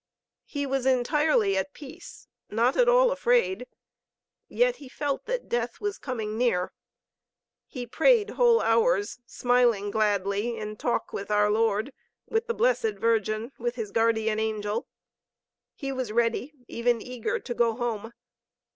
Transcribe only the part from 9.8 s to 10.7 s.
gladly